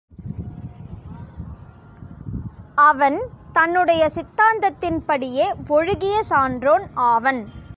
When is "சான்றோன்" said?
6.23-6.85